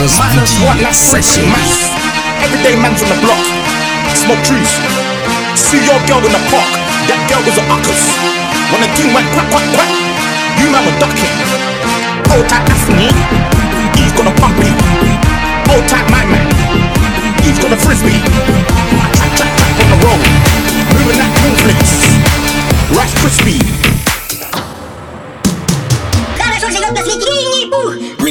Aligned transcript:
Minus, 0.00 0.16
minus 0.16 0.56
what? 0.64 0.80
That's. 0.80 1.12
Everyday 2.40 2.72
man's 2.80 3.04
on 3.04 3.12
the 3.12 3.20
block. 3.20 3.44
Smoke 4.16 4.40
trees. 4.48 4.72
See 5.52 5.76
your 5.76 6.00
girl 6.08 6.24
in 6.24 6.32
the 6.32 6.40
park. 6.48 6.72
That 7.04 7.20
girl 7.28 7.44
was 7.44 7.60
a 7.60 7.64
uckers. 7.68 8.00
When 8.72 8.80
the 8.80 8.88
thing 8.96 9.12
went 9.12 9.28
quack 9.36 9.52
quack 9.52 9.68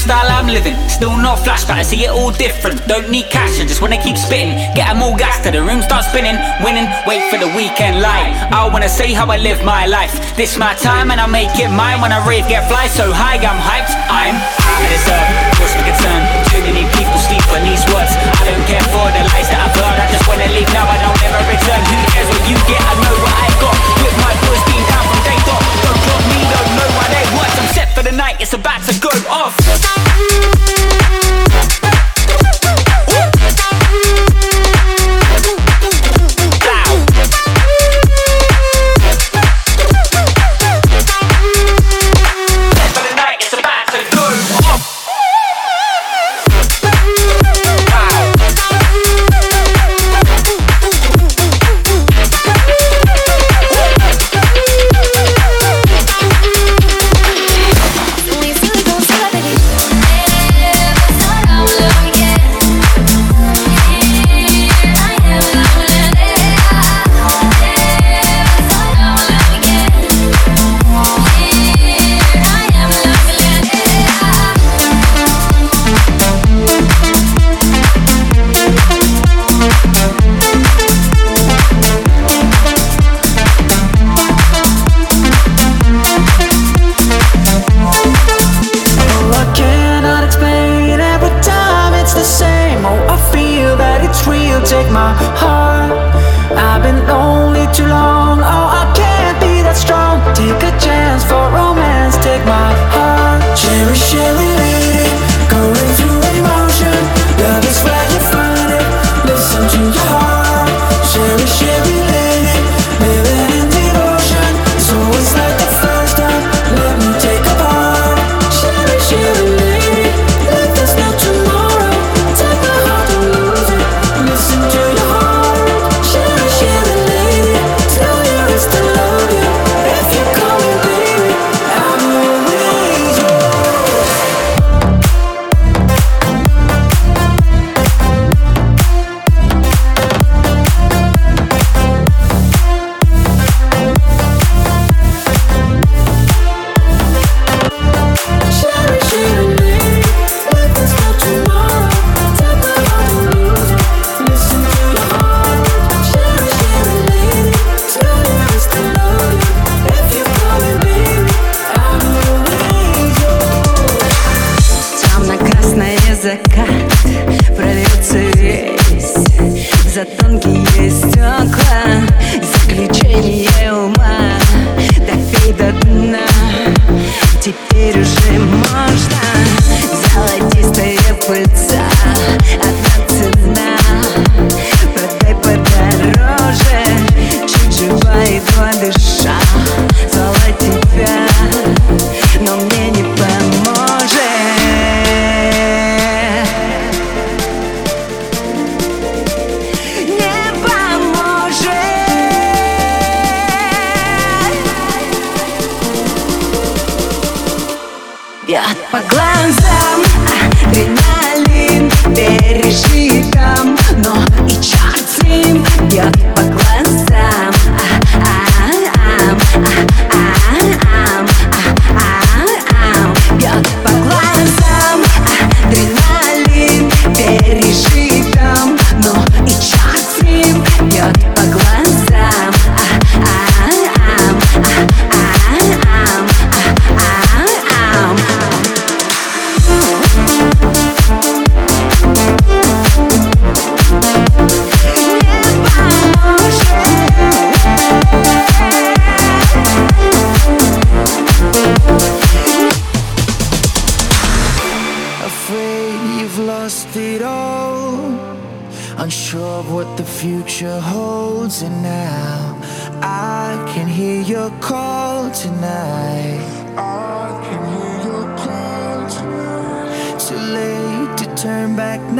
Lifestyle 0.00 0.32
I'm 0.32 0.46
living. 0.46 0.76
Still 0.88 1.16
not 1.16 1.44
flash, 1.44 1.64
but 1.64 1.76
I 1.76 1.82
see 1.82 2.04
it 2.04 2.10
all 2.10 2.32
different. 2.32 2.80
Don't 2.88 3.10
need 3.10 3.28
cash, 3.28 3.60
I 3.60 3.64
just 3.66 3.82
wanna 3.82 4.00
keep 4.02 4.16
spitting. 4.16 4.56
Get 4.74 4.88
'em 4.88 5.02
all 5.02 5.14
gas 5.14 5.40
till 5.42 5.52
the 5.52 5.62
room 5.62 5.82
starts 5.82 6.08
spinning. 6.08 6.36
Winning, 6.64 6.88
wait 7.06 7.22
for 7.30 7.38
the 7.38 7.48
weekend 7.48 8.00
light. 8.00 8.32
Oh, 8.52 8.66
I 8.66 8.68
wanna 8.72 8.88
say 8.88 9.12
how 9.12 9.26
I 9.30 9.36
live 9.36 9.62
my 9.62 9.84
life. 9.86 10.14
This 10.36 10.56
my 10.56 10.72
time 10.74 11.10
and 11.10 11.20
I 11.20 11.26
make 11.26 11.52
it 11.58 11.70
mine. 11.70 12.00
When 12.00 12.12
I 12.12 12.20
rave, 12.26 12.48
get 12.48 12.66
fly 12.68 12.88
so 12.88 13.12
high, 13.12 13.36
I'm 13.50 13.60
hyped. 13.60 13.92
I'm 14.08 14.36
out 14.36 14.82
of 14.84 14.88
this 14.88 15.06
earth. 15.08 15.60
What's 15.60 15.74
concern? 15.74 16.20
Too 16.48 16.62
many 16.68 16.84
people 16.96 17.18
sleep 17.28 17.44
on 17.52 17.62
these 17.68 17.84
words. 17.92 18.12
I 18.40 18.42
don't 18.48 18.66
care 18.72 18.86
for 18.94 19.06
the 19.12 19.22
lies 19.30 19.48
that 19.52 19.60
I've 19.64 19.76
heard. 19.76 19.98
I 20.00 20.06
just 20.14 20.26
wanna 20.28 20.48
leave 20.56 20.70
now, 20.72 20.86
I 20.88 20.96
don't 21.04 21.20
ever 21.28 21.42
return. 21.54 21.80
Who 21.90 21.96
cares 22.12 22.28
what 22.32 22.42
you 22.48 22.56
get? 22.70 22.80
I 22.90 22.94
know 23.04 23.09
it's 28.40 28.54
about 28.54 28.82
to 28.84 28.98
go 28.98 29.10
off. 29.28 30.59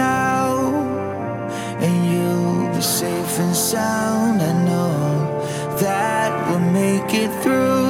now, 0.00 0.46
and 1.84 1.96
you'll 2.10 2.74
be 2.74 2.80
safe 2.80 3.34
and 3.44 3.54
sound. 3.54 4.40
I 4.50 4.52
know 4.68 4.94
that 5.84 6.30
we'll 6.46 6.66
make 6.82 7.12
it 7.24 7.32
through. 7.42 7.89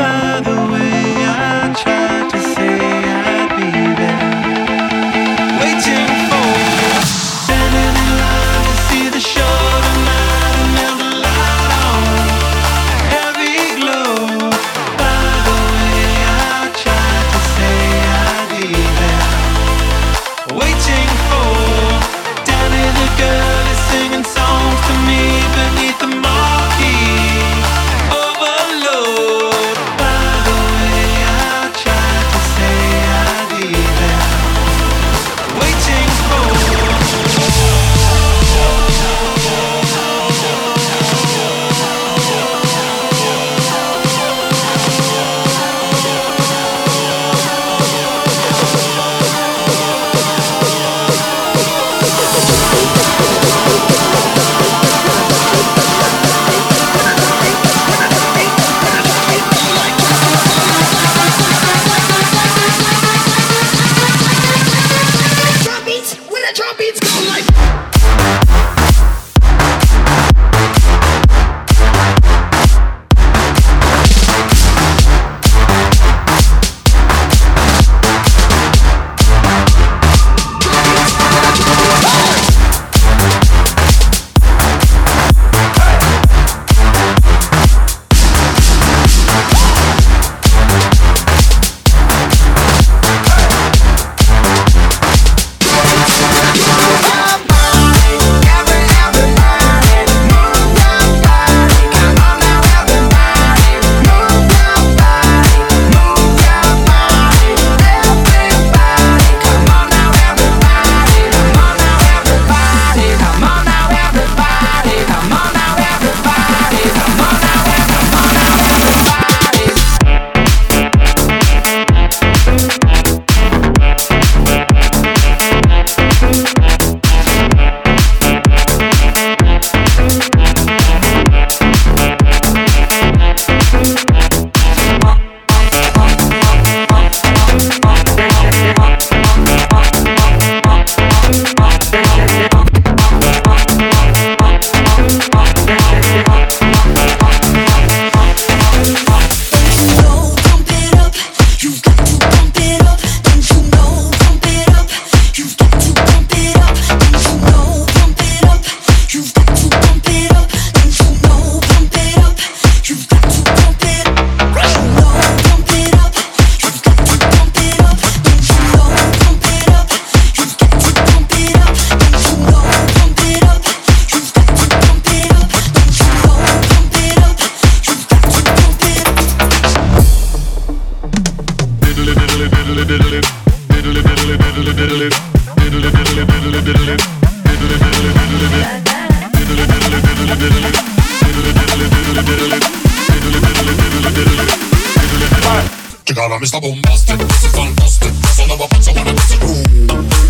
is 196.51 196.59
double. 196.59 196.75
This 196.81 197.43
is 197.43 197.51
fantastic. 197.55 198.11
That's 198.11 198.39
all 198.39 198.51
about 198.51 198.71
what's 198.71 198.87
I 198.87 198.91
wanna 198.91 199.13
do. 199.13 199.35
Ooh, 199.47 199.63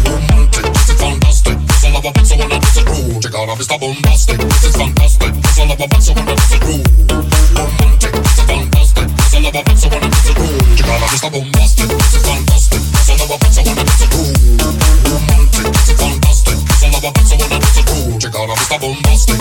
romantic. 0.06 0.66
This 0.74 0.90
is 0.90 0.96
fantastic. 1.02 1.58
That's 1.58 1.86
all 1.86 1.98
about 1.98 2.16
what's 2.16 2.32
I 2.32 2.36
wanna 2.38 2.60
do. 2.60 2.82
Ooh, 2.92 3.20
check 3.22 3.36
out 3.36 3.50
I'm 3.50 3.58
double. 3.66 3.94
This 4.02 4.30
is 4.30 4.76
fantastic. 4.76 5.34
This 5.34 5.52
is 5.52 5.60
all 5.60 5.72
about 5.72 5.90
what's 5.92 6.10
I 6.10 6.14
wanna 6.14 6.36
do. 6.36 6.58
Ooh, 6.62 6.84
check 6.86 7.58
out 7.58 7.72
I'm. 7.72 8.12
This 8.22 8.38
is 8.38 8.46
fantastic. 8.46 9.08
This 9.08 9.28
is 9.28 9.34
all 9.34 9.48
about 9.48 9.68
what's 9.68 9.84
I 9.84 9.88
wanna 9.90 10.10
do. 10.10 10.32
Ooh, 10.42 10.76
check 10.76 10.90
out 10.90 11.02
I'm 11.02 11.18
double. 18.70 19.41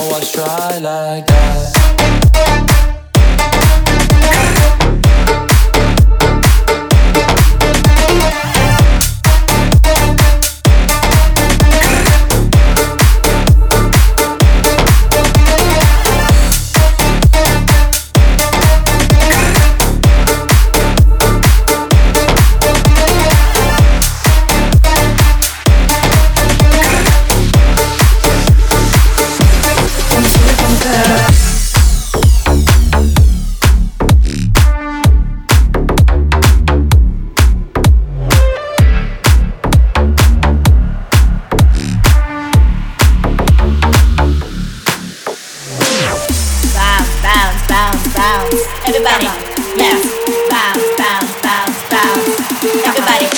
I 0.00 0.20
try 0.20 0.78
like 0.78 1.26
that. 1.26 3.07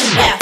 F. 0.02 0.39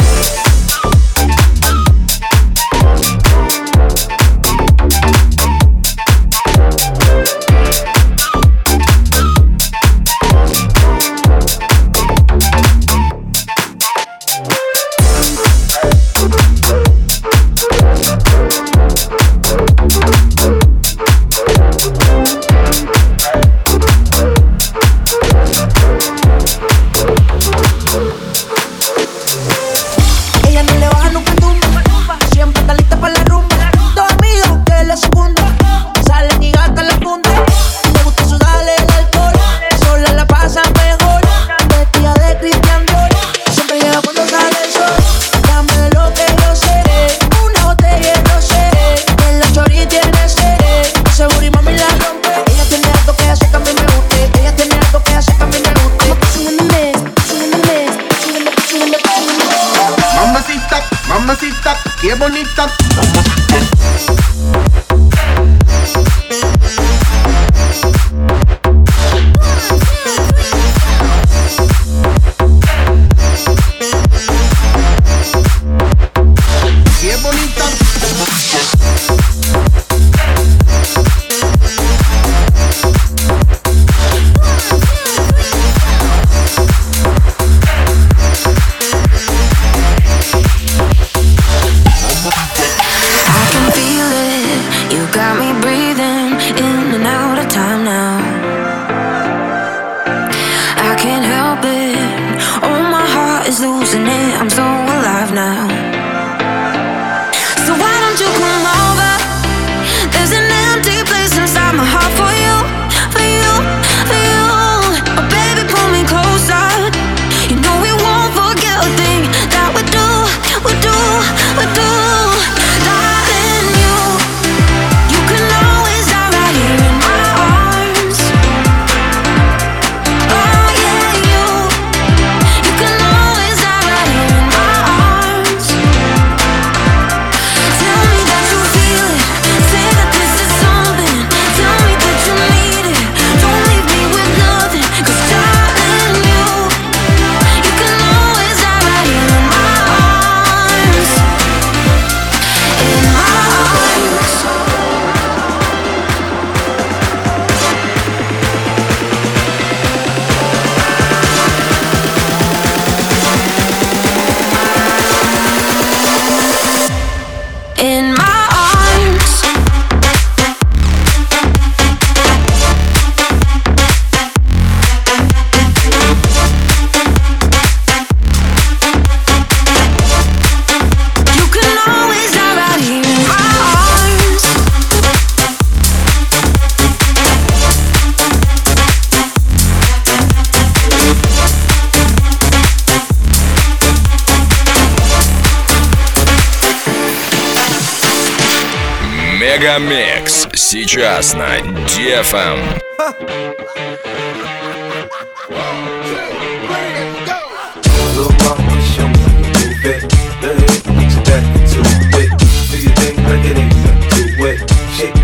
nothing 213.84 214.08
to 214.16 214.44
it. 214.48 214.58
Shake, 214.96 215.16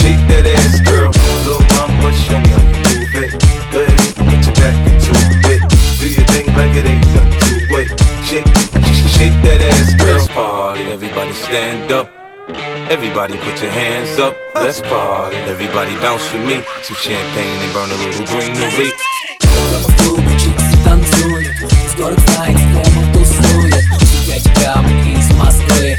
shake 0.00 0.22
that 0.28 0.46
ass, 0.56 0.80
girl. 0.80 1.10
Little 1.44 1.60
mama, 1.76 2.10
show 2.24 2.40
me 2.40 2.48
how 2.48 2.64
you 2.64 2.80
move 2.88 3.14
it. 3.20 3.30
Go 3.72 3.84
ahead, 3.84 4.16
put 4.16 4.40
your 4.40 4.56
back 4.56 4.76
into 4.88 5.12
it. 5.52 5.60
Do 6.00 6.06
your 6.08 6.26
thing 6.32 6.46
like 6.56 6.74
it 6.80 6.86
ain't 6.88 7.04
nothing 7.12 7.40
to 7.44 7.76
it. 7.76 7.88
Shake, 8.24 8.48
shake 9.12 9.36
that 9.44 9.60
ass, 9.60 9.94
girl. 10.02 10.26
Party, 10.28 10.82
everybody 10.84 11.32
stand 11.34 11.92
up. 11.92 12.23
Everybody 12.89 13.37
put 13.37 13.61
your 13.61 13.71
hands 13.71 14.19
up, 14.19 14.35
let's 14.55 14.81
party. 14.81 15.37
Everybody 15.37 15.95
bounce 15.97 16.31
with 16.33 16.45
me. 16.45 16.63
Some 16.83 16.97
champagne 16.97 17.59
and 17.61 17.73
burn 17.73 17.89
a 17.89 17.97
little 18.03 18.25
greenery. 18.25 18.91
танцует 20.83 21.55
Скоро 21.91 22.15
знает, 22.15 22.57
прямо 22.57 23.13
тусует 23.13 23.83
Пять 24.25 24.53
грамм 24.55 24.85
из 25.05 25.29
Москвы 25.35 25.97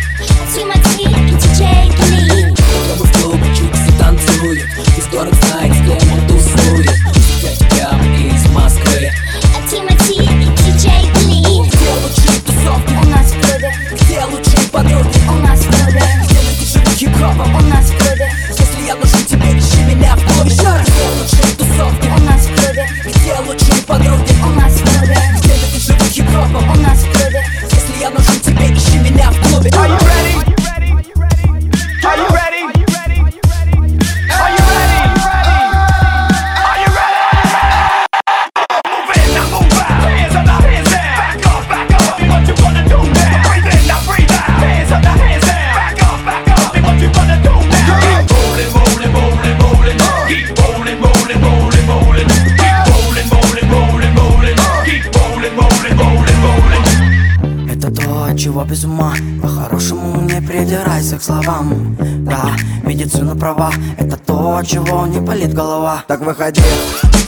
без 58.75 58.83
ума. 58.83 59.13
По-хорошему 59.41 60.21
не 60.21 60.41
придирайся 60.41 61.17
к 61.17 61.23
словам. 61.23 61.95
Да, 62.25 62.51
медицина 62.83 63.35
права 63.35 63.71
Это 63.97 64.17
то, 64.17 64.61
чего 64.63 65.05
не 65.07 65.19
болит 65.19 65.53
голова. 65.53 66.03
Так 66.07 66.19
выходи 66.19 66.61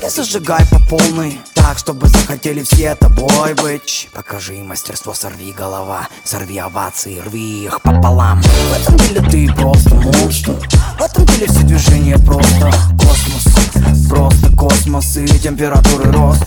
и 0.06 0.10
зажигай 0.10 0.66
по 0.70 0.80
полной. 0.90 1.40
Так, 1.54 1.78
чтобы 1.78 2.08
захотели 2.10 2.64
все 2.64 2.96
тобой 2.96 3.54
быть. 3.64 4.10
Покажи 4.14 4.56
мастерство, 4.56 5.14
сорви 5.14 5.54
голова 5.54 6.08
Сорви 6.26 6.58
овации, 6.58 7.22
рви 7.26 7.64
их 7.66 7.82
пополам. 7.82 8.42
В 8.42 8.82
этом 8.82 8.98
деле 8.98 9.22
ты 9.22 9.48
просто 9.54 9.96
монстр. 9.96 10.54
В 11.00 11.02
этом 11.02 11.26
деле 11.28 11.48
все 11.48 11.62
движения 11.62 12.18
просто. 12.18 12.72
Космос, 13.00 14.10
просто 14.10 14.52
космос 14.58 15.16
и 15.16 15.40
температуры 15.40 16.12
рост 16.12 16.47